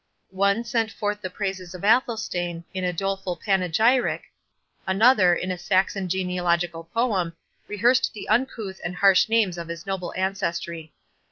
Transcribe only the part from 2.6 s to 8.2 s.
in a doleful panegyric; another, in a Saxon genealogical poem, rehearsed